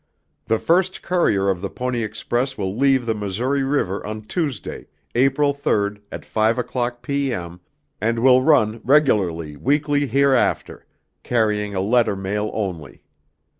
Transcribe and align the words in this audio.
The 0.45 0.57
first 0.57 1.03
courier 1.03 1.47
of 1.47 1.61
the 1.61 1.69
Pony 1.69 2.01
Express 2.01 2.57
will 2.57 2.75
leave 2.75 3.05
the 3.05 3.13
Missouri 3.13 3.61
River 3.61 4.03
on 4.03 4.23
Tuesday 4.23 4.87
April 5.13 5.53
3rd 5.53 6.01
at 6.11 6.25
5 6.25 6.57
o'clock 6.57 7.03
P. 7.03 7.31
M. 7.31 7.59
and 8.01 8.17
will 8.17 8.41
run 8.41 8.81
regularly 8.83 9.55
weekly 9.55 10.07
hereafter, 10.07 10.87
carrying 11.21 11.75
a 11.75 11.81
letter 11.81 12.15
mail 12.15 12.49
only. 12.51 13.03